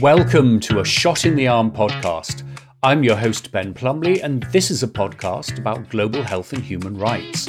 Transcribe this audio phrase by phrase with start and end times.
[0.00, 2.42] Welcome to a Shot in the Arm podcast.
[2.82, 6.96] I'm your host, Ben Plumley, and this is a podcast about global health and human
[6.96, 7.48] rights.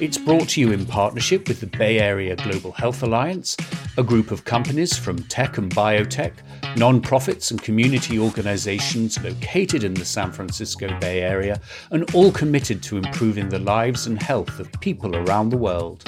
[0.00, 3.56] It's brought to you in partnership with the Bay Area Global Health Alliance,
[3.98, 6.32] a group of companies from tech and biotech,
[6.76, 11.60] non-profits and community organizations located in the San Francisco Bay Area,
[11.90, 16.04] and all committed to improving the lives and health of people around the world.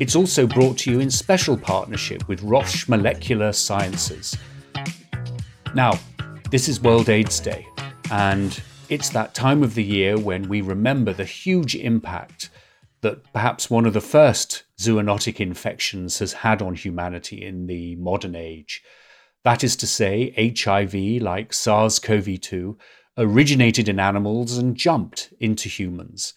[0.00, 4.36] It's also brought to you in special partnership with Roche Molecular Sciences.
[5.76, 5.98] Now,
[6.50, 7.66] this is World AIDS Day,
[8.10, 12.48] and it's that time of the year when we remember the huge impact
[13.02, 18.34] that perhaps one of the first zoonotic infections has had on humanity in the modern
[18.34, 18.82] age.
[19.44, 22.78] That is to say, HIV, like SARS CoV 2,
[23.18, 26.32] originated in animals and jumped into humans.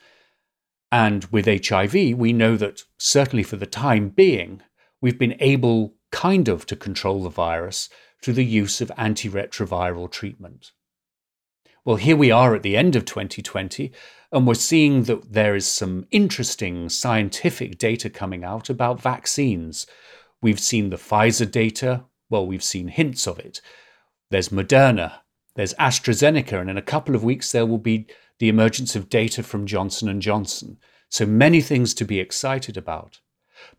[0.92, 4.64] And with HIV, we know that certainly for the time being,
[5.00, 7.88] we've been able kind of to control the virus
[8.22, 10.72] through the use of antiretroviral treatment.
[11.86, 13.92] Well, here we are at the end of 2020,
[14.31, 19.88] and we're seeing that there is some interesting scientific data coming out about vaccines.
[20.42, 23.62] We've seen the Pfizer data, well, we've seen hints of it.
[24.30, 25.20] There's Moderna,
[25.56, 29.42] there's AstraZeneca, and in a couple of weeks there will be the emergence of data
[29.42, 30.78] from Johnson & Johnson.
[31.09, 33.20] So many things to be excited about.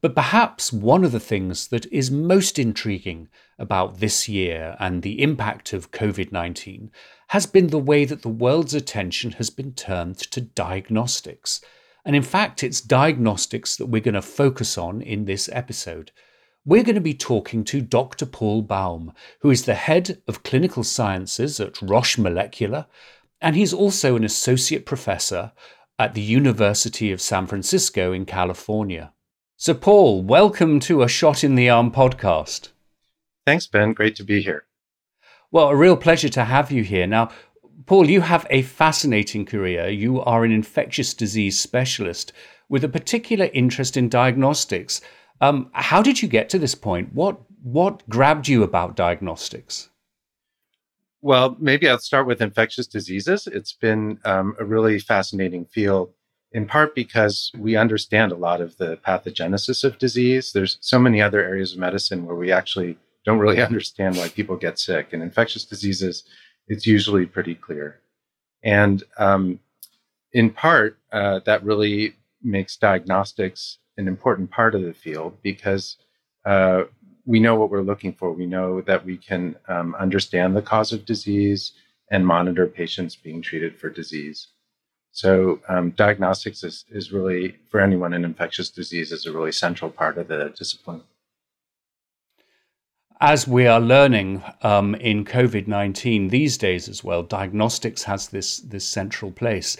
[0.00, 3.28] But perhaps one of the things that is most intriguing
[3.58, 6.90] about this year and the impact of COVID 19
[7.28, 11.60] has been the way that the world's attention has been turned to diagnostics.
[12.04, 16.12] And in fact, it's diagnostics that we're going to focus on in this episode.
[16.64, 18.26] We're going to be talking to Dr.
[18.26, 22.86] Paul Baum, who is the head of clinical sciences at Roche Molecular,
[23.40, 25.52] and he's also an associate professor
[25.98, 29.12] at the University of San Francisco in California.
[29.62, 32.70] So, Paul, welcome to a Shot in the Arm podcast.
[33.44, 33.92] Thanks, Ben.
[33.92, 34.64] Great to be here.
[35.50, 37.06] Well, a real pleasure to have you here.
[37.06, 37.28] Now,
[37.84, 39.86] Paul, you have a fascinating career.
[39.90, 42.32] You are an infectious disease specialist
[42.70, 45.02] with a particular interest in diagnostics.
[45.42, 47.12] Um, how did you get to this point?
[47.12, 49.90] What what grabbed you about diagnostics?
[51.20, 53.46] Well, maybe I'll start with infectious diseases.
[53.46, 56.14] It's been um, a really fascinating field
[56.52, 60.52] in part because we understand a lot of the pathogenesis of disease.
[60.52, 64.56] There's so many other areas of medicine where we actually don't really understand why people
[64.56, 65.12] get sick.
[65.12, 66.24] And infectious diseases,
[66.66, 68.00] it's usually pretty clear.
[68.62, 69.60] And um,
[70.32, 75.96] in part, uh, that really makes diagnostics an important part of the field because
[76.44, 76.84] uh,
[77.26, 78.32] we know what we're looking for.
[78.32, 81.72] We know that we can um, understand the cause of disease
[82.10, 84.48] and monitor patients being treated for disease.
[85.12, 89.90] So um, diagnostics is, is really, for anyone in infectious disease, is a really central
[89.90, 91.02] part of the discipline.
[93.20, 98.58] As we are learning um, in COVID 19 these days as well, diagnostics has this,
[98.58, 99.76] this central place.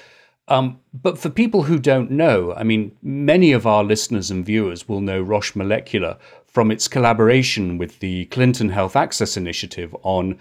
[0.48, 4.88] Um, but for people who don't know, I mean, many of our listeners and viewers
[4.88, 10.38] will know Roche Molecular from its collaboration with the Clinton Health Access Initiative on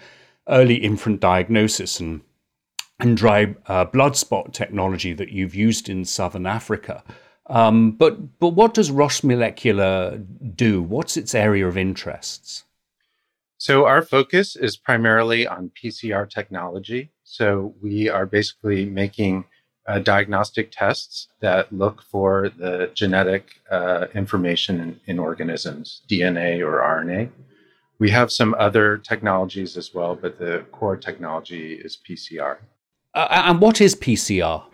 [0.48, 2.22] early infant diagnosis and
[3.00, 7.02] and dry uh, blood spot technology that you've used in southern Africa.
[7.46, 10.18] Um, but but what does Roche Molecular
[10.54, 10.82] do?
[10.82, 12.64] What's its area of interests?
[13.58, 17.10] So our focus is primarily on PCR technology.
[17.24, 19.44] So we are basically making
[19.86, 26.80] uh, diagnostic tests that look for the genetic uh, information in, in organisms, DNA or
[26.80, 27.30] RNA.
[27.98, 32.58] We have some other technologies as well, but the core technology is PCR.
[33.14, 34.64] Uh, and what is PCR?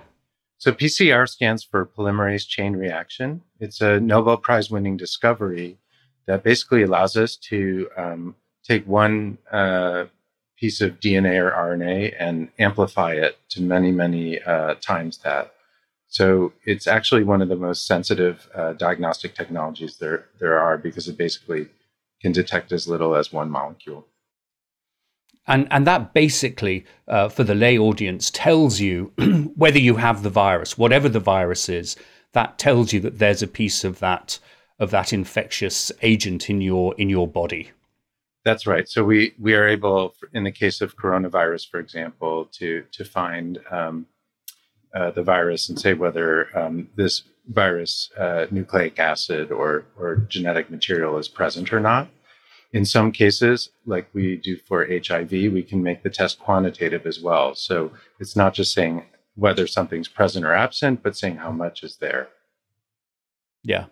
[0.58, 3.42] So, PCR stands for polymerase chain reaction.
[3.60, 5.78] It's a Nobel Prize winning discovery
[6.26, 10.06] that basically allows us to um, take one uh,
[10.58, 15.52] piece of DNA or RNA and amplify it to many, many uh, times that.
[16.08, 21.08] So, it's actually one of the most sensitive uh, diagnostic technologies there, there are because
[21.08, 21.68] it basically
[22.20, 24.06] can detect as little as one molecule.
[25.46, 29.12] And, and that basically, uh, for the lay audience, tells you
[29.56, 31.96] whether you have the virus, whatever the virus is.
[32.32, 34.38] That tells you that there's a piece of that
[34.78, 37.70] of that infectious agent in your in your body.
[38.44, 38.88] That's right.
[38.88, 43.58] So we we are able, in the case of coronavirus, for example, to to find
[43.70, 44.06] um,
[44.94, 50.70] uh, the virus and say whether um, this virus uh, nucleic acid or or genetic
[50.70, 52.08] material is present or not.
[52.72, 57.20] In some cases, like we do for HIV, we can make the test quantitative as
[57.20, 57.54] well.
[57.54, 59.04] So it's not just saying
[59.34, 62.28] whether something's present or absent, but saying how much is there.
[63.62, 63.86] Yeah.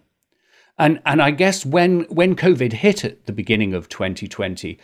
[0.78, 4.78] And and I guess when when COVID hit at the beginning of 2020,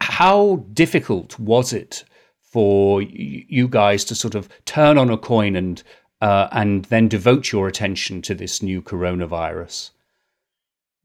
[0.00, 2.04] how difficult was it
[2.40, 5.82] for you guys to sort of turn on a coin and
[6.20, 9.90] uh, and then devote your attention to this new coronavirus?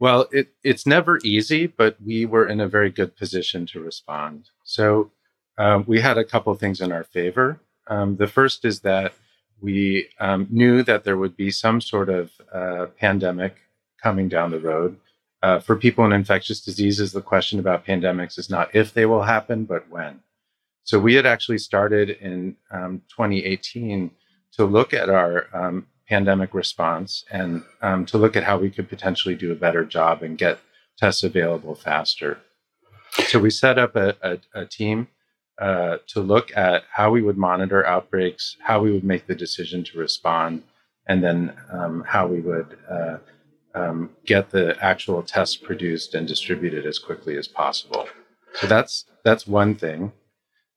[0.06, 4.52] Well, it, it's never easy, but we were in a very good position to respond.
[4.64, 5.10] So
[5.58, 7.60] um, we had a couple of things in our favor.
[7.88, 9.14] Um, the first is that
[9.62, 13.56] we um, knew that there would be some sort of uh, pandemic
[14.00, 14.98] coming down the road.
[15.42, 19.24] Uh, for people in infectious diseases, the question about pandemics is not if they will
[19.24, 20.20] happen, but when.
[20.84, 24.12] So we had actually started in um, 2018
[24.52, 28.88] to look at our um, pandemic response and um, to look at how we could
[28.88, 30.60] potentially do a better job and get
[30.98, 32.40] tests available faster.
[33.28, 35.08] So we set up a, a, a team
[35.60, 39.84] uh, to look at how we would monitor outbreaks, how we would make the decision
[39.86, 40.64] to respond,
[41.08, 43.18] and then um, how we would uh,
[43.74, 48.08] um, get the actual tests produced and distributed as quickly as possible.
[48.54, 50.12] So that's that's one thing.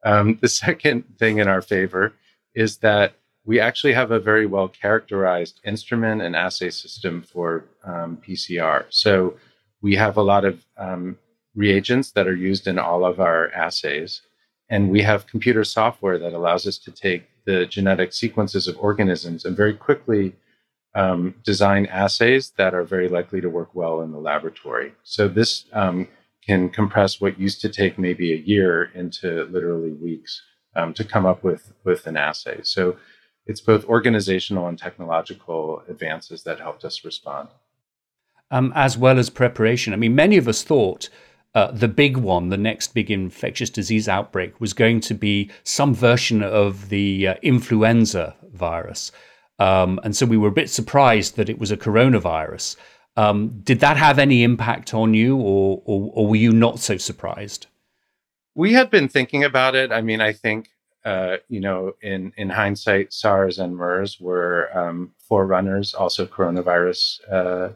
[0.05, 2.13] Um, the second thing in our favor
[2.55, 3.15] is that
[3.49, 8.85] we actually have a very well characterized instrument and assay system for um, PCR.
[8.91, 9.39] So
[9.81, 11.17] we have a lot of um,
[11.55, 14.21] reagents that are used in all of our assays.
[14.69, 19.47] And we have computer software that allows us to take the genetic sequences of organisms
[19.47, 20.35] and very quickly
[20.95, 24.93] um, design assays that are very likely to work well in the laboratory.
[25.05, 26.07] So this um,
[26.47, 30.43] can compress what used to take maybe a year into literally weeks
[30.77, 32.61] um, to come up with, with an assay.
[32.63, 32.99] So
[33.49, 37.49] it's both organizational and technological advances that helped us respond.
[38.51, 39.93] Um, as well as preparation.
[39.93, 41.09] I mean, many of us thought
[41.55, 45.95] uh, the big one, the next big infectious disease outbreak, was going to be some
[45.95, 49.11] version of the uh, influenza virus.
[49.59, 52.77] Um, and so we were a bit surprised that it was a coronavirus.
[53.17, 56.97] Um, did that have any impact on you, or, or, or were you not so
[56.97, 57.67] surprised?
[58.55, 59.91] We had been thinking about it.
[59.91, 60.71] I mean, I think
[61.09, 67.01] uh, you know, in in hindsight, SARS and MERS were um, forerunners, also coronavirus
[67.33, 67.69] uh,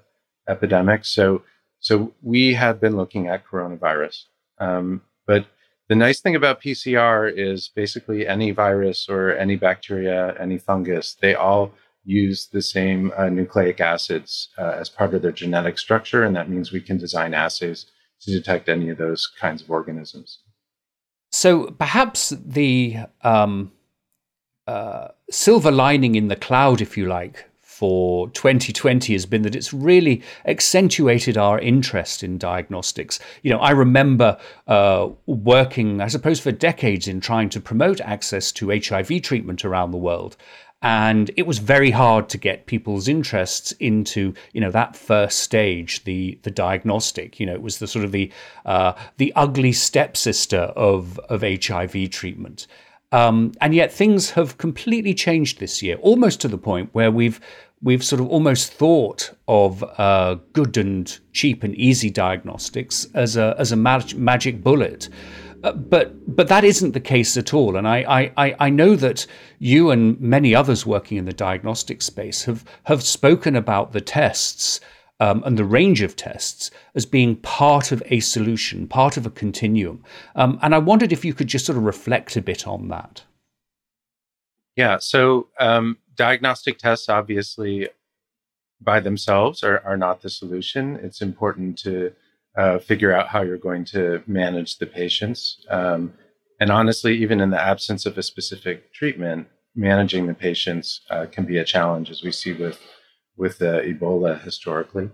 [0.47, 1.09] epidemics.
[1.09, 1.43] So
[1.81, 4.25] so we had been looking at coronavirus,
[4.59, 5.47] um, but
[5.89, 11.35] the nice thing about PCR is basically any virus or any bacteria, any fungus, they
[11.35, 11.73] all
[12.05, 16.51] use the same uh, nucleic acids uh, as part of their genetic structure, and that
[16.51, 17.87] means we can design assays
[18.21, 20.39] to detect any of those kinds of organisms.
[21.33, 23.73] So perhaps the um,
[24.67, 27.49] uh, silver lining in the cloud, if you like,
[27.83, 33.19] for 2020 has been that it's really accentuated our interest in diagnostics.
[33.43, 34.39] You know, I remember
[34.69, 39.91] uh, working, I suppose, for decades in trying to promote access to HIV treatment around
[39.91, 40.37] the world
[40.83, 46.05] and it was very hard to get people's interests into you know that first stage
[46.05, 47.39] the the diagnostic.
[47.39, 48.31] You know it was the sort of the
[48.67, 52.67] uh, the ugly stepsister of of HIV treatment.
[53.13, 57.41] Um, and yet things have completely changed this year almost to the point where we've
[57.83, 63.55] we've sort of almost thought of uh, good and cheap and easy diagnostics as a
[63.59, 65.09] as a mag- magic bullet
[65.63, 67.77] uh, but but that isn't the case at all.
[67.77, 69.27] And I, I, I know that
[69.59, 74.81] you and many others working in the diagnostic space have, have spoken about the tests
[75.21, 79.31] um, and the range of tests as being part of a solution, part of a
[79.31, 80.03] continuum.
[80.35, 83.23] Um, and I wondered if you could just sort of reflect a bit on that.
[84.75, 84.99] Yeah.
[84.99, 87.89] So um, diagnostic tests, obviously,
[88.81, 90.97] by themselves are, are not the solution.
[90.97, 92.13] It's important to
[92.57, 95.65] uh, figure out how you're going to manage the patients.
[95.69, 96.15] Um,
[96.61, 101.45] and honestly, even in the absence of a specific treatment, managing the patients uh, can
[101.45, 102.79] be a challenge, as we see with
[103.37, 105.11] with uh, Ebola historically.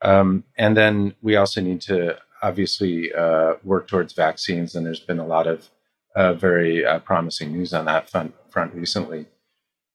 [0.00, 5.18] Um, and then we also need to obviously uh, work towards vaccines, and there's been
[5.18, 5.68] a lot of
[6.16, 9.26] uh, very uh, promising news on that front, front recently.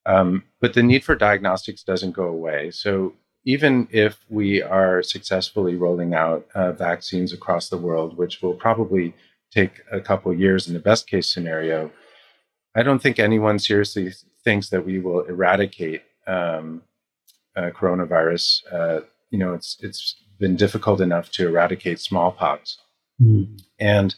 [0.05, 2.71] Um, but the need for diagnostics doesn't go away.
[2.71, 3.13] So
[3.47, 9.13] even if we are successfully rolling out uh, vaccines across the world, which will probably
[9.51, 11.89] take a couple years in the best case scenario,
[12.75, 14.11] I don't think anyone seriously
[14.43, 16.81] thinks that we will eradicate um,
[17.55, 18.63] uh, coronavirus.
[18.69, 18.99] Uh,
[19.29, 22.77] you know, it's it's been difficult enough to eradicate smallpox,
[23.21, 23.47] mm.
[23.79, 24.13] and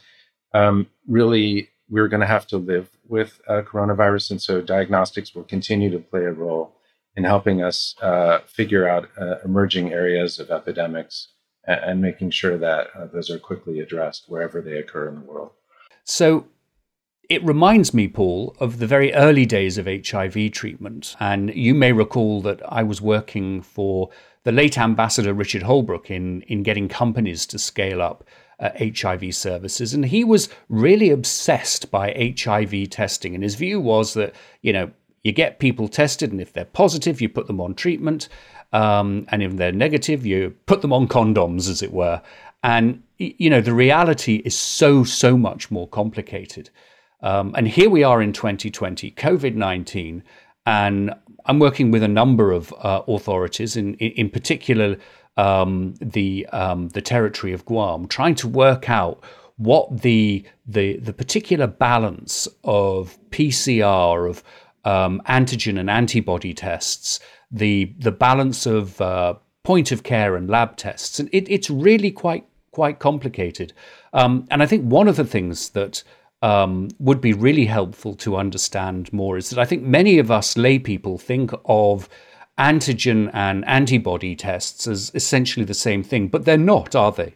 [0.55, 5.43] um, really, we're going to have to live with uh, coronavirus, and so diagnostics will
[5.43, 6.78] continue to play a role
[7.19, 11.33] in helping us uh, figure out uh, emerging areas of epidemics
[11.65, 15.25] and, and making sure that uh, those are quickly addressed wherever they occur in the
[15.31, 15.51] world.
[16.05, 16.47] So,
[17.29, 21.15] it reminds me, Paul, of the very early days of HIV treatment.
[21.19, 24.09] And you may recall that I was working for
[24.45, 28.23] the late Ambassador Richard Holbrooke in, in getting companies to scale up
[28.59, 33.35] uh, HIV services, and he was really obsessed by HIV testing.
[33.35, 34.91] And his view was that you know
[35.23, 38.29] you get people tested, and if they're positive, you put them on treatment,
[38.71, 42.21] um, and if they're negative, you put them on condoms, as it were.
[42.63, 46.69] And you know the reality is so so much more complicated.
[47.21, 50.23] Um, and here we are in 2020, COVID 19,
[50.65, 51.13] and
[51.45, 54.97] I'm working with a number of uh, authorities, in, in, particular
[55.35, 59.21] um, the um, the territory of Guam, trying to work out
[59.57, 64.43] what the the the particular balance of PCR of
[64.85, 67.19] um, antigen and antibody tests,
[67.51, 72.11] the the balance of uh, point of care and lab tests, and it, it's really
[72.11, 73.73] quite quite complicated.
[74.13, 76.03] Um, and I think one of the things that
[76.41, 80.57] um, would be really helpful to understand more is that I think many of us
[80.57, 82.07] lay people think of
[82.57, 87.35] antigen and antibody tests as essentially the same thing, but they're not, are they?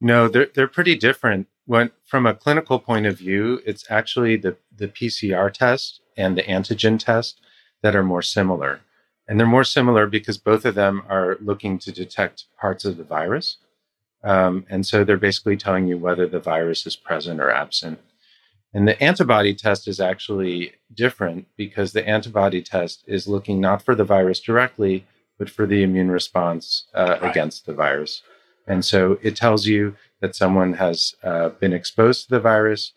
[0.00, 1.46] No, they're they're pretty different.
[1.66, 6.42] When from a clinical point of view, it's actually the the PCR test and the
[6.42, 7.40] antigen test
[7.82, 8.80] that are more similar.
[9.26, 13.04] And they're more similar because both of them are looking to detect parts of the
[13.04, 13.56] virus.
[14.22, 18.00] Um, and so they're basically telling you whether the virus is present or absent.
[18.72, 23.94] And the antibody test is actually different because the antibody test is looking not for
[23.94, 25.06] the virus directly,
[25.38, 27.30] but for the immune response uh, right.
[27.30, 28.22] against the virus.
[28.66, 32.92] And so it tells you that someone has uh, been exposed to the virus,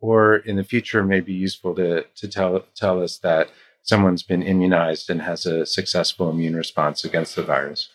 [0.00, 3.48] or in the future may be useful to, to tell, tell us that
[3.82, 7.90] someone's been immunized and has a successful immune response against the virus.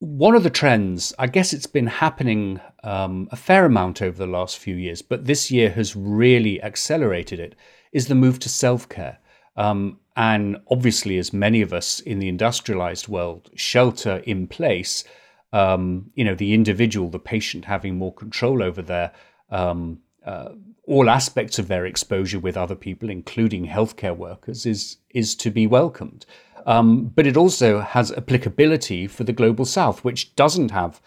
[0.00, 4.26] One of the trends, I guess it's been happening um, a fair amount over the
[4.26, 7.54] last few years, but this year has really accelerated it,
[7.92, 9.18] is the move to self care.
[9.56, 15.04] Um, and obviously, as many of us in the industrialized world shelter in place,
[15.52, 19.12] um, you know, the individual, the patient having more control over their
[19.50, 20.50] um, uh,
[20.86, 25.66] all aspects of their exposure with other people, including healthcare workers, is is to be
[25.66, 26.26] welcomed.
[26.66, 31.00] Um, but it also has applicability for the global south, which doesn't have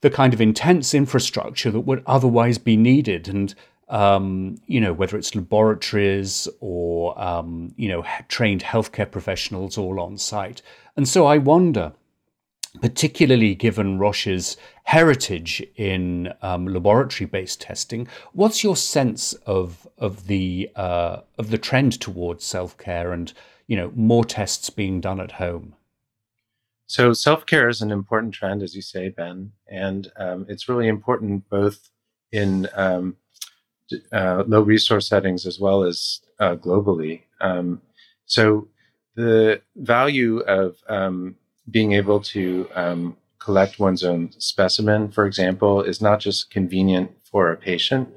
[0.00, 3.28] the kind of intense infrastructure that would otherwise be needed.
[3.28, 3.54] And,
[3.88, 10.16] um, you know, whether it's laboratories or, um, you know, trained healthcare professionals all on
[10.16, 10.62] site.
[10.96, 11.92] And so I wonder,
[12.80, 21.20] particularly given Roche's heritage in um, laboratory-based testing, what's your sense of of the uh,
[21.38, 23.32] of the trend towards self-care and
[23.66, 25.74] you know more tests being done at home?
[26.86, 31.48] So self-care is an important trend as you say ben and um, it's really important
[31.50, 31.90] both
[32.32, 33.16] in um,
[34.12, 37.22] uh, low resource settings as well as uh, globally.
[37.40, 37.82] Um,
[38.26, 38.68] so
[39.16, 41.36] the value of um,
[41.70, 47.50] being able to um, collect one's own specimen for example is not just convenient for
[47.50, 48.08] a patient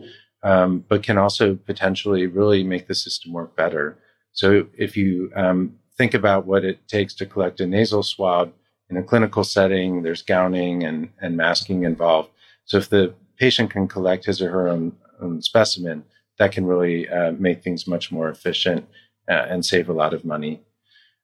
[0.43, 3.98] um, but can also potentially really make the system work better
[4.34, 8.53] so if you um, think about what it takes to collect a nasal swab
[8.89, 12.29] in a clinical setting, there's gowning and, and masking involved.
[12.65, 16.03] So if the patient can collect his or her own, own specimen,
[16.38, 18.88] that can really uh, make things much more efficient
[19.29, 20.62] uh, and save a lot of money.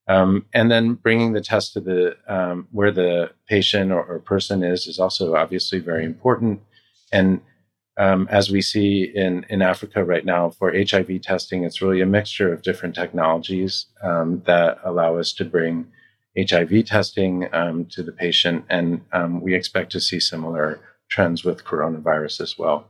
[0.09, 4.63] Um, and then bringing the test to the um, where the patient or, or, person
[4.63, 6.61] is is also obviously very important.
[7.11, 7.41] And
[7.97, 12.05] um, as we see in, in Africa right now for HIV testing, it's really a
[12.05, 15.87] mixture of different technologies um, that allow us to bring
[16.37, 18.65] HIV testing um, to the patient.
[18.69, 22.87] And um, we expect to see similar trends with coronavirus as well.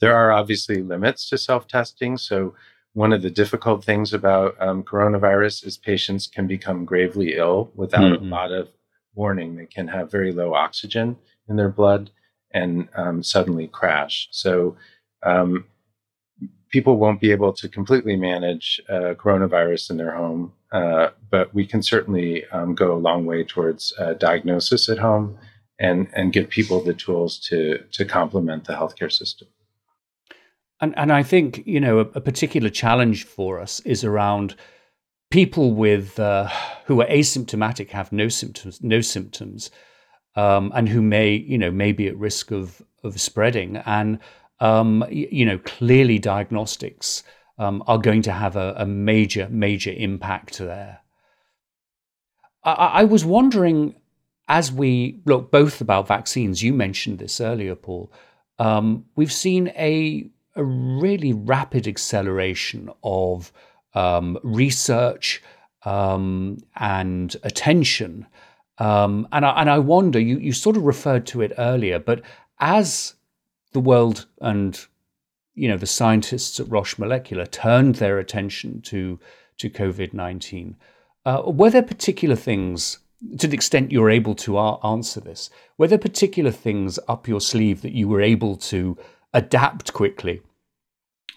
[0.00, 2.16] There are obviously limits to self testing.
[2.16, 2.54] So,
[2.92, 8.02] one of the difficult things about um, coronavirus is patients can become gravely ill without
[8.02, 8.24] mm-hmm.
[8.24, 8.68] a lot of
[9.14, 9.56] warning.
[9.56, 11.16] They can have very low oxygen
[11.48, 12.10] in their blood
[12.52, 14.28] and um, suddenly crash.
[14.32, 14.76] So
[15.22, 15.66] um,
[16.70, 21.66] people won't be able to completely manage uh, coronavirus in their home, uh, but we
[21.66, 25.38] can certainly um, go a long way towards uh, diagnosis at home
[25.78, 29.48] and and give people the tools to to complement the healthcare system.
[30.80, 34.54] And and I think you know a, a particular challenge for us is around
[35.30, 36.48] people with uh,
[36.86, 39.70] who are asymptomatic, have no symptoms, no symptoms
[40.36, 43.76] um, and who may, you know, may be at risk of of spreading.
[43.78, 44.18] And
[44.60, 47.22] um, you know, clearly diagnostics
[47.58, 51.00] um, are going to have a, a, major, major impact there.
[52.62, 53.94] I, I, was wondering,
[54.48, 58.12] as we look both about vaccines, you mentioned this earlier, Paul.
[58.58, 63.52] Um, we've seen a, a really rapid acceleration of
[63.94, 65.42] um, research
[65.84, 68.26] um, and attention.
[68.78, 72.22] Um, and, I, and I wonder, you, you sort of referred to it earlier, but
[72.58, 73.14] as
[73.72, 74.86] the world and
[75.54, 79.18] you know the scientists at Roche Molecular turned their attention to
[79.58, 80.76] to COVID nineteen,
[81.26, 82.98] uh, were there particular things,
[83.38, 87.82] to the extent you're able to answer this, were there particular things up your sleeve
[87.82, 88.96] that you were able to
[89.32, 90.42] adapt quickly?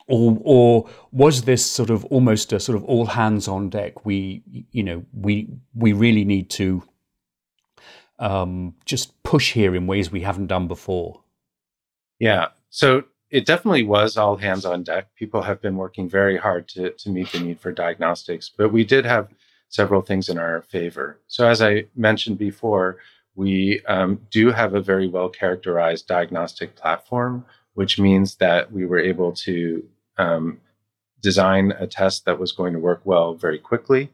[0.08, 4.06] Or, or was this sort of almost a sort of all hands on deck?
[4.06, 6.84] We, you know, we we really need to
[8.20, 11.22] um, just push here in ways we haven't done before.
[12.20, 12.48] Yeah.
[12.70, 15.08] So it definitely was all hands on deck.
[15.16, 18.84] People have been working very hard to, to meet the need for diagnostics, but we
[18.84, 19.30] did have
[19.70, 21.20] several things in our favor.
[21.28, 23.00] So, as I mentioned before,
[23.36, 29.00] we um, do have a very well characterized diagnostic platform, which means that we were
[29.00, 29.84] able to
[30.18, 30.60] um,
[31.22, 34.12] design a test that was going to work well very quickly.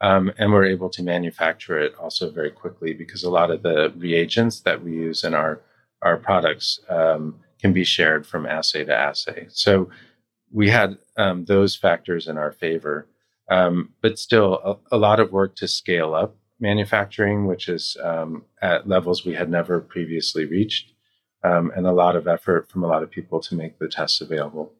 [0.00, 3.92] Um, and we're able to manufacture it also very quickly because a lot of the
[3.96, 5.60] reagents that we use in our,
[6.02, 9.46] our products um, can be shared from assay to assay.
[9.50, 9.90] So
[10.50, 13.06] we had um, those factors in our favor.
[13.50, 18.44] Um, but still, a, a, lot of work to scale up manufacturing, which is um,
[18.62, 20.92] at levels we had never previously reached,
[21.44, 24.20] um, and a lot of effort from a lot of people to make the tests
[24.20, 24.72] available.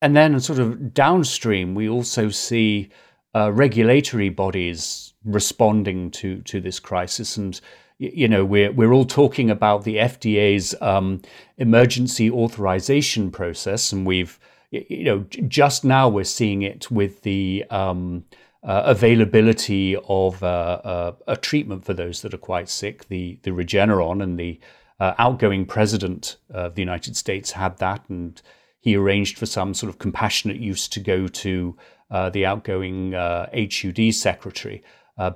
[0.00, 2.90] And then, sort of downstream, we also see
[3.34, 7.60] uh, regulatory bodies responding to to this crisis, and
[7.98, 11.22] you know we're we're all talking about the FDA's um,
[11.56, 14.40] emergency authorization process, and we've
[14.72, 18.24] you know, just now we're seeing it with the um,
[18.62, 23.50] uh, availability of uh, uh, a treatment for those that are quite sick, the the
[23.50, 24.60] Regeneron, and the
[25.00, 28.40] uh, outgoing president of the United States had that, and
[28.78, 31.76] he arranged for some sort of compassionate use to go to
[32.10, 34.82] uh, the outgoing HUD secretary,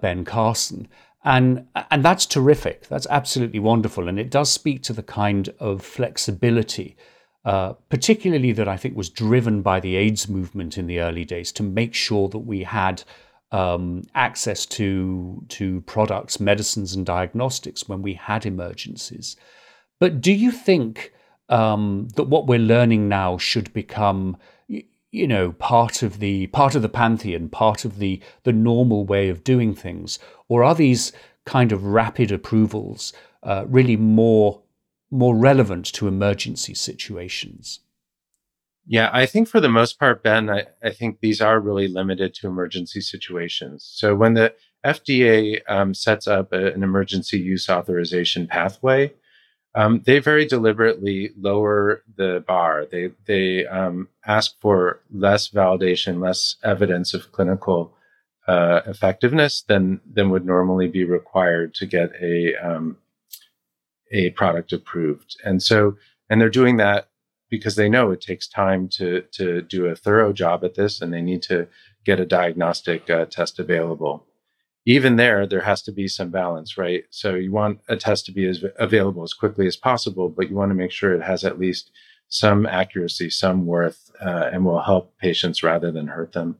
[0.01, 0.89] Ben Carson.
[1.25, 2.87] And, and that's terrific.
[2.87, 4.07] That's absolutely wonderful.
[4.07, 6.97] And it does speak to the kind of flexibility
[7.47, 11.53] uh, particularly that I think was driven by the AIDS movement in the early days
[11.53, 13.05] to make sure that we had
[13.53, 19.37] um, access to to products, medicines, and diagnostics when we had emergencies.
[20.01, 21.13] But do you think
[21.49, 26.83] um, that what we're learning now should become, you know, part of the part of
[26.83, 30.19] the pantheon, part of the the normal way of doing things,
[30.49, 31.13] or are these
[31.45, 33.13] kind of rapid approvals
[33.45, 34.63] uh, really more
[35.11, 37.81] more relevant to emergency situations?
[38.87, 42.35] Yeah, I think for the most part, Ben, I, I think these are really limited
[42.35, 43.89] to emergency situations.
[43.93, 49.13] So when the FDA um, sets up a, an emergency use authorization pathway,
[49.75, 52.87] um, they very deliberately lower the bar.
[52.91, 57.95] They they um, ask for less validation, less evidence of clinical
[58.47, 62.97] uh, effectiveness than than would normally be required to get a um,
[64.13, 65.37] a product approved.
[65.45, 65.97] And so,
[66.29, 67.09] and they're doing that
[67.51, 71.13] because they know it takes time to to do a thorough job at this, and
[71.13, 71.69] they need to
[72.05, 74.27] get a diagnostic uh, test available.
[74.89, 77.05] Even there, there has to be some balance, right?
[77.11, 80.55] So you want a test to be as available as quickly as possible, but you
[80.55, 81.91] want to make sure it has at least
[82.29, 86.59] some accuracy, some worth, uh, and will help patients rather than hurt them.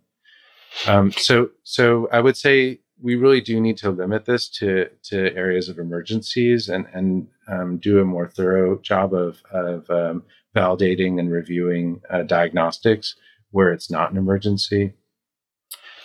[0.89, 5.35] Um, so, so I would say we really do need to limit this to to
[5.37, 10.23] areas of emergencies and and um, do a more thorough job of of um,
[10.55, 13.15] validating and reviewing uh, diagnostics
[13.51, 14.93] where it's not an emergency.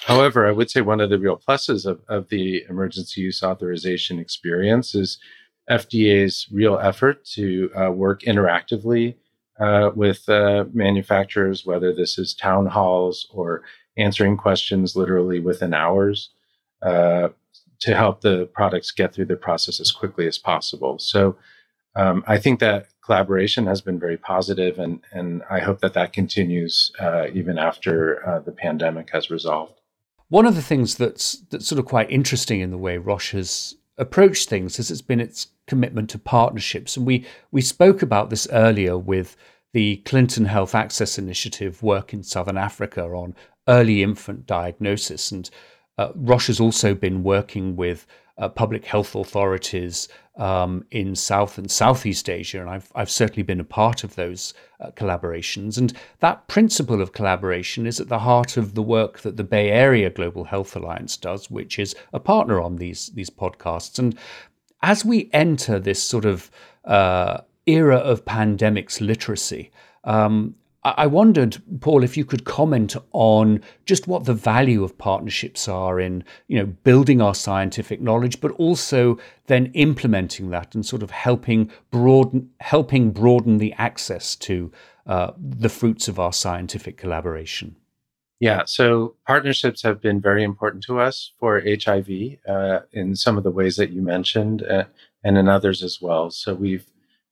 [0.05, 4.19] However, I would say one of the real pluses of, of the emergency use authorization
[4.19, 5.19] experience is
[5.69, 9.15] FDA's real effort to uh, work interactively
[9.59, 13.63] uh, with uh, manufacturers, whether this is town halls or
[13.97, 16.31] answering questions literally within hours
[16.81, 17.29] uh,
[17.81, 20.99] to help the products get through the process as quickly as possible.
[20.99, 21.35] So
[21.95, 26.13] um, I think that collaboration has been very positive, and and I hope that that
[26.13, 29.79] continues uh, even after uh, the pandemic has resolved.
[30.29, 33.75] One of the things that's that's sort of quite interesting in the way Roche has
[33.97, 38.47] approached things is it's been its commitment to partnerships, and we we spoke about this
[38.51, 39.35] earlier with
[39.73, 43.35] the Clinton Health Access Initiative work in Southern Africa on
[43.67, 45.49] early infant diagnosis and
[45.97, 52.29] uh, has also been working with uh, public health authorities um, in South and Southeast
[52.29, 55.77] Asia, and I've, I've certainly been a part of those uh, collaborations.
[55.77, 59.69] And that principle of collaboration is at the heart of the work that the Bay
[59.69, 63.99] Area Global Health Alliance does, which is a partner on these, these podcasts.
[63.99, 64.17] And
[64.81, 66.49] as we enter this sort of
[66.85, 69.71] uh, era of pandemics literacy,
[70.03, 75.67] um, I wondered, Paul, if you could comment on just what the value of partnerships
[75.67, 81.03] are in, you know, building our scientific knowledge, but also then implementing that and sort
[81.03, 84.71] of helping broaden, helping broaden the access to
[85.05, 87.75] uh, the fruits of our scientific collaboration.
[88.39, 93.43] Yeah, so partnerships have been very important to us for HIV uh, in some of
[93.43, 94.85] the ways that you mentioned, uh,
[95.23, 96.31] and in others as well.
[96.31, 96.87] So we've,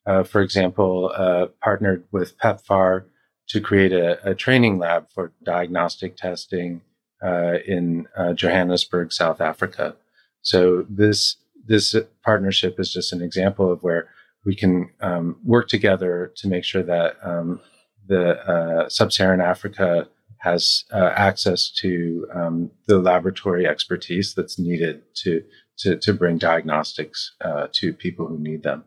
[0.06, 3.06] uh, for example, uh, partnered with PEPFAR
[3.50, 6.82] to create a, a training lab for diagnostic testing
[7.24, 9.96] uh, in uh, Johannesburg, South Africa.
[10.42, 14.10] So this this partnership is just an example of where
[14.46, 17.60] we can um, work together to make sure that um,
[18.08, 20.08] the uh, sub-Saharan Africa
[20.38, 25.44] has uh, access to um, the laboratory expertise that's needed to
[25.80, 28.84] to, to bring diagnostics uh, to people who need them.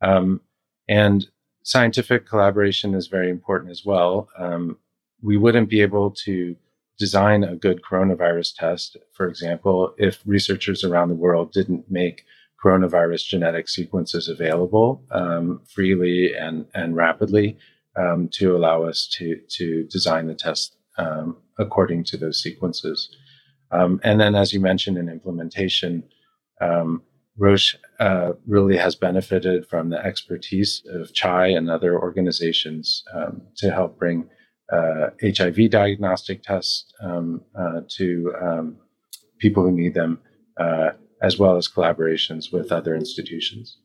[0.00, 0.40] Um,
[0.88, 1.26] and
[1.68, 4.30] scientific collaboration is very important as well.
[4.38, 4.78] Um,
[5.20, 6.56] we wouldn't be able to
[6.98, 12.24] design a good coronavirus test, for example, if researchers around the world didn't make
[12.64, 17.58] coronavirus genetic sequences available um, freely and, and rapidly
[17.96, 23.14] um, to allow us to, to design the test um, according to those sequences.
[23.70, 26.02] Um, and then, as you mentioned in implementation,
[26.62, 27.02] um,
[27.36, 33.70] Roche uh, really has benefited from the expertise of CHAI and other organizations um, to
[33.70, 34.28] help bring
[34.72, 38.76] uh, HIV diagnostic tests um, uh, to um,
[39.38, 40.20] people who need them,
[40.58, 40.90] uh,
[41.22, 43.78] as well as collaborations with other institutions.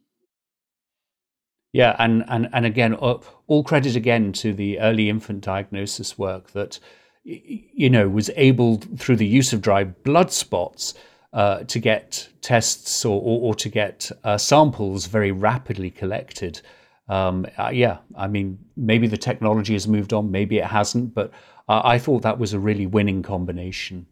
[1.71, 6.79] Yeah, and and and again, all credit again to the early infant diagnosis work that
[7.23, 10.93] you know was able through the use of dry blood spots
[11.33, 16.61] uh, to get tests or, or, or to get uh, samples very rapidly collected.
[17.09, 21.31] Um, uh, yeah, I mean, maybe the technology has moved on, maybe it hasn't, but
[21.67, 24.05] I thought that was a really winning combination.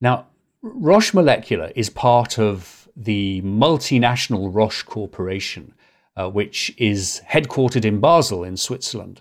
[0.00, 0.26] Now,
[0.62, 5.72] Roche Molecular is part of the multinational Roche Corporation,
[6.16, 9.20] uh, which is headquartered in Basel in Switzerland.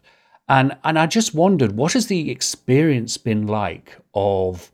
[0.49, 4.71] And, and I just wondered, what has the experience been like of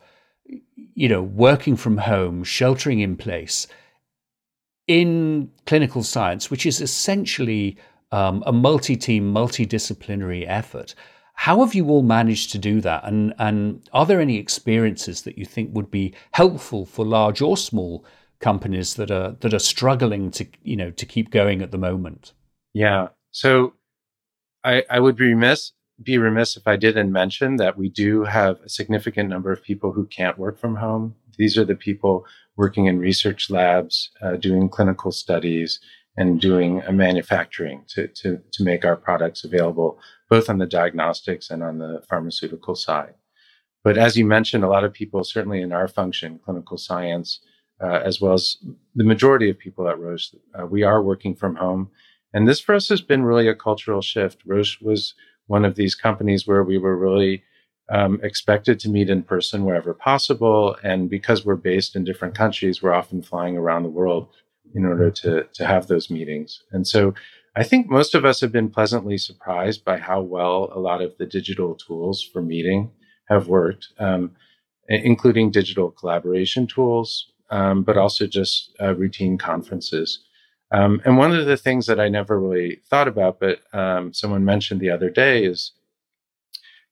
[0.95, 3.67] you know, working from home, sheltering in place
[4.87, 7.77] in clinical science, which is essentially
[8.11, 10.93] um, a multi team, multidisciplinary effort.
[11.35, 13.03] How have you all managed to do that?
[13.05, 17.57] And, and are there any experiences that you think would be helpful for large or
[17.57, 18.05] small
[18.39, 22.33] companies that are that are struggling to you know to keep going at the moment?
[22.73, 23.07] Yeah.
[23.31, 23.73] So
[24.63, 25.71] I, I would be remiss
[26.03, 29.91] be remiss if I didn't mention that we do have a significant number of people
[29.91, 31.15] who can't work from home.
[31.37, 35.79] These are the people working in research labs, uh, doing clinical studies,
[36.15, 41.49] and doing uh, manufacturing to, to, to make our products available, both on the diagnostics
[41.49, 43.15] and on the pharmaceutical side.
[43.83, 47.39] But as you mentioned, a lot of people, certainly in our function, clinical science,
[47.83, 48.57] uh, as well as
[48.95, 51.89] the majority of people at Roche, uh, we are working from home.
[52.33, 54.41] And this for us has been really a cultural shift.
[54.45, 55.15] Roche was
[55.47, 57.43] one of these companies where we were really
[57.89, 60.77] um, expected to meet in person wherever possible.
[60.83, 64.29] And because we're based in different countries, we're often flying around the world
[64.73, 66.63] in order to, to have those meetings.
[66.71, 67.13] And so
[67.55, 71.15] I think most of us have been pleasantly surprised by how well a lot of
[71.17, 72.89] the digital tools for meeting
[73.29, 74.31] have worked, um,
[74.87, 80.25] including digital collaboration tools, um, but also just uh, routine conferences.
[80.73, 84.43] Um, and one of the things that I never really thought about, but um, someone
[84.43, 85.71] mentioned the other day is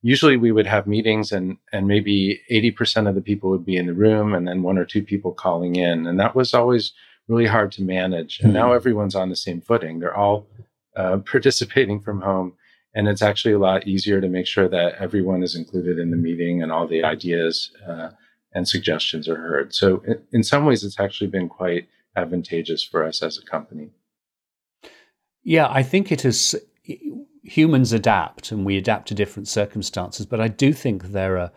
[0.04, 3.88] usually we would have meetings and, and maybe 80% of the people would be in
[3.88, 6.06] the room and then one or two people calling in.
[6.06, 6.94] And that was always
[7.28, 8.40] really hard to manage.
[8.40, 8.60] And mm-hmm.
[8.60, 10.00] now everyone's on the same footing.
[10.00, 10.48] They're all
[10.96, 12.54] uh, participating from home.
[12.94, 16.18] And it's actually a lot easier to make sure that everyone is included in the
[16.18, 18.10] meeting and all the ideas uh,
[18.54, 19.74] and suggestions are heard.
[19.74, 23.92] So in, in some ways, it's actually been quite advantageous for us as a company.
[25.44, 26.56] Yeah, I think it is.
[27.44, 30.26] Humans adapt, and we adapt to different circumstances.
[30.26, 31.52] But I do think there are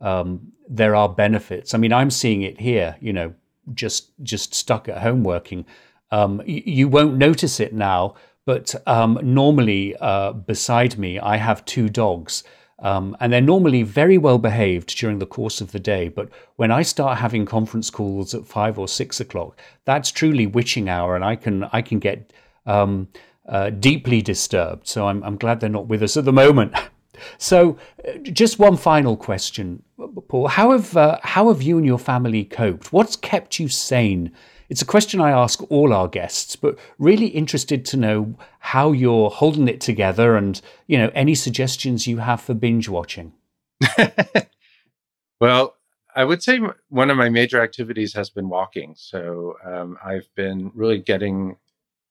[0.00, 1.74] um, there are benefits.
[1.74, 2.96] I mean, I'm seeing it here.
[3.00, 3.34] You know,
[3.74, 5.64] just just stuck at home working.
[6.10, 8.14] Um, you, you won't notice it now,
[8.46, 12.42] but um, normally uh, beside me, I have two dogs.
[12.80, 16.08] Um, and they're normally very well behaved during the course of the day.
[16.08, 20.88] But when I start having conference calls at five or six o'clock, that's truly witching
[20.88, 22.32] hour, and I can I can get
[22.66, 23.08] um,
[23.48, 24.86] uh, deeply disturbed.
[24.86, 26.74] So I'm, I'm glad they're not with us at the moment.
[27.38, 29.82] so, uh, just one final question,
[30.28, 32.92] Paul: How have uh, how have you and your family coped?
[32.92, 34.30] What's kept you sane
[34.68, 39.30] It's a question I ask all our guests, but really interested to know how you're
[39.30, 43.32] holding it together and, you know, any suggestions you have for binge watching.
[45.40, 45.74] well,
[46.14, 48.94] I would say one of my major activities has been walking.
[48.96, 51.56] So um, I've been really getting,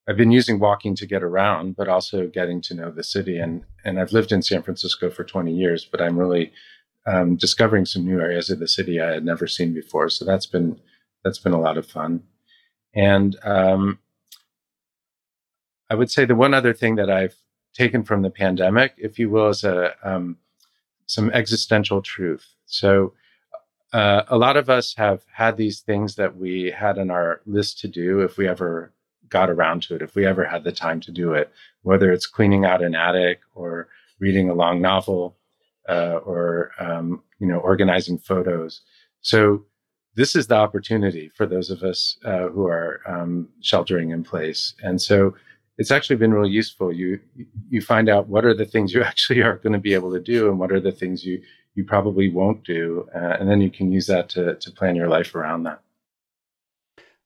[0.07, 3.37] I've been using walking to get around, but also getting to know the city.
[3.37, 6.53] And and I've lived in San Francisco for 20 years, but I'm really
[7.05, 10.09] um, discovering some new areas of the city I had never seen before.
[10.09, 10.79] So that's been
[11.23, 12.23] that's been a lot of fun.
[12.97, 13.99] And um,
[15.89, 17.35] I would say the one other thing that I've
[17.73, 20.37] taken from the pandemic, if you will, is a um,
[21.05, 22.55] some existential truth.
[22.65, 23.13] So
[23.93, 27.79] uh, a lot of us have had these things that we had on our list
[27.79, 28.91] to do if we ever
[29.29, 31.51] got around to it, if we ever had the time to do it,
[31.83, 35.37] whether it's cleaning out an attic or reading a long novel
[35.87, 38.81] uh, or um, you know organizing photos.
[39.21, 39.65] So
[40.17, 44.73] this is the opportunity for those of us uh, who are um, sheltering in place,
[44.81, 45.35] and so
[45.77, 46.91] it's actually been really useful.
[46.91, 47.19] You
[47.69, 50.19] you find out what are the things you actually are going to be able to
[50.19, 51.41] do, and what are the things you
[51.75, 55.07] you probably won't do, uh, and then you can use that to to plan your
[55.07, 55.81] life around that.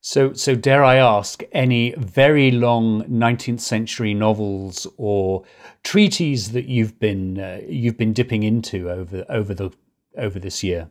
[0.04, 5.44] So, so dare I ask, any very long 19th century novels or
[5.84, 9.72] treaties that you've been uh, you've been dipping into over over the
[10.18, 10.90] over this year?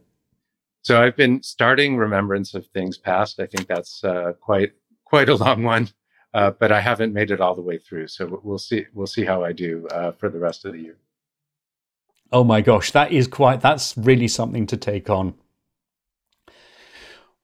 [0.82, 3.38] So I've been starting Remembrance of Things Past.
[3.38, 4.72] I think that's uh, quite
[5.04, 5.88] quite a long one,
[6.32, 8.08] uh, but I haven't made it all the way through.
[8.08, 10.96] So we'll see we'll see how I do uh, for the rest of the year.
[12.32, 15.34] Oh my gosh, that is quite that's really something to take on.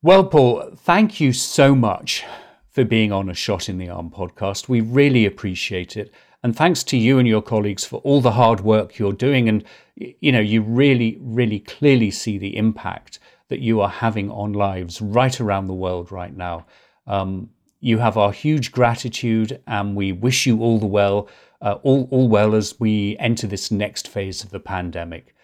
[0.03, 2.25] Well, Paul, thank you so much
[2.71, 4.69] for being on a Shot in the Arm podcast.
[4.69, 6.13] We really appreciate it.
[6.43, 9.49] And thanks to you and your colleagues for all the hard work you're doing.
[9.49, 9.65] And,
[9.97, 15.01] you know, you really, really clearly see the impact that you are having on lives
[15.01, 16.67] right around the world right now.
[17.07, 21.29] Um, you have our huge gratitude, and we wish you all the well,
[21.61, 25.35] uh, all, all well as we enter this next phase of the pandemic.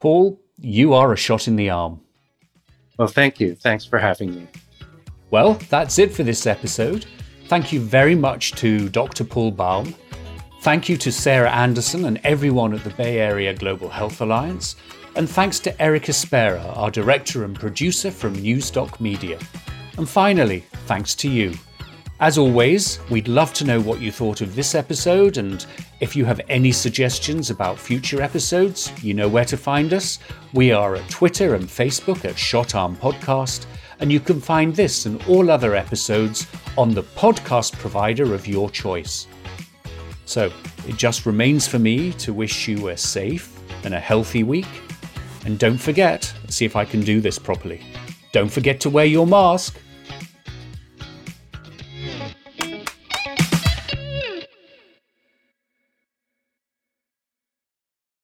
[0.00, 2.00] Paul, you are a shot in the arm.
[2.98, 3.54] Well, thank you.
[3.54, 4.48] Thanks for having me.
[5.30, 7.06] Well, that's it for this episode.
[7.46, 9.24] Thank you very much to Dr.
[9.24, 9.94] Paul Baum.
[10.62, 14.76] Thank you to Sarah Anderson and everyone at the Bay Area Global Health Alliance.
[15.16, 19.38] And thanks to Erica Spera, our director and producer from Newsdoc Media.
[19.98, 21.54] And finally, thanks to you.
[22.20, 25.64] As always, we'd love to know what you thought of this episode, and
[26.00, 30.18] if you have any suggestions about future episodes, you know where to find us.
[30.52, 33.64] We are at Twitter and Facebook at Shot Arm Podcast,
[34.00, 36.46] and you can find this and all other episodes
[36.76, 39.26] on the podcast provider of your choice.
[40.26, 40.52] So,
[40.86, 44.68] it just remains for me to wish you a safe and a healthy week.
[45.44, 47.80] And don't forget, see if I can do this properly.
[48.32, 49.78] Don't forget to wear your mask